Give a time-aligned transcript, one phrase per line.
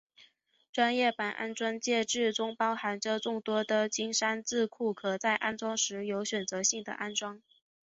[0.73, 7.39] 专业版安装介质中包含着众多的金山字库可在安装时有选择性的安装。